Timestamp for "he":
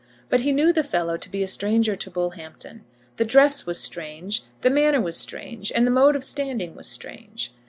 0.41-0.51